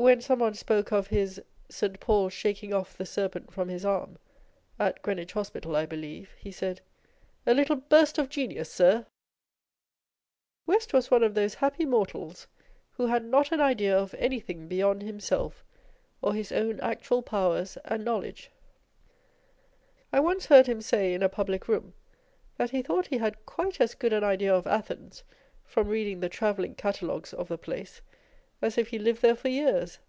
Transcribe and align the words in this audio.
When 0.00 0.20
some 0.20 0.38
one 0.38 0.54
spoke 0.54 0.92
of 0.92 1.08
his" 1.08 1.42
St. 1.68 1.98
Paul 1.98 2.28
shaking 2.28 2.72
off 2.72 2.96
the 2.96 3.04
serpent 3.04 3.52
from 3.52 3.68
his 3.68 3.84
arm" 3.84 4.18
(at 4.78 5.02
Greenwich 5.02 5.32
Hos 5.32 5.50
pital, 5.50 5.74
I 5.74 5.86
believe), 5.86 6.30
he 6.38 6.52
said," 6.52 6.82
A 7.48 7.52
little 7.52 7.74
burst 7.74 8.16
of 8.16 8.28
genius, 8.28 8.70
sir!" 8.70 9.06
West 10.68 10.92
was 10.92 11.10
one 11.10 11.24
of 11.24 11.34
those 11.34 11.54
happy 11.54 11.84
mortals 11.84 12.46
who 12.92 13.08
had 13.08 13.24
not 13.24 13.50
an 13.50 13.60
idea 13.60 13.98
of 13.98 14.14
anything 14.18 14.68
beyond 14.68 15.02
himself 15.02 15.64
or 16.22 16.32
his 16.32 16.52
own 16.52 16.78
actual 16.78 17.20
powers 17.20 17.76
and 17.84 18.04
knowledge. 18.04 18.52
I 20.12 20.20
once 20.20 20.46
heard 20.46 20.68
him 20.68 20.80
say 20.80 21.12
in 21.12 21.24
a 21.24 21.28
public 21.28 21.66
room, 21.66 21.92
that 22.56 22.70
he 22.70 22.82
thought 22.82 23.08
he 23.08 23.18
had 23.18 23.44
quite 23.46 23.80
as 23.80 23.94
good 23.96 24.12
an 24.12 24.22
idea 24.22 24.54
of 24.54 24.64
Athens 24.64 25.24
from 25.64 25.88
reading 25.88 26.20
the 26.20 26.28
Travelling 26.28 26.76
Catalogues 26.76 27.34
of 27.34 27.48
the 27.48 27.58
place, 27.58 28.00
as 28.60 28.76
if 28.76 28.88
he 28.88 28.98
lived 28.98 29.22
there 29.22 29.36
for 29.36 29.46
years. 29.48 30.00